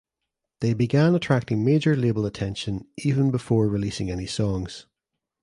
They 0.61 0.73
began 0.73 1.13
attracting 1.13 1.63
major 1.63 1.95
label 1.95 2.25
attention 2.25 2.87
even 2.97 3.29
before 3.29 3.67
releasing 3.67 4.09
any 4.09 4.25
songs. 4.25 4.87